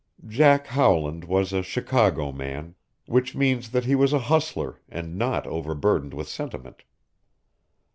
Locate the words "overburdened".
5.45-6.15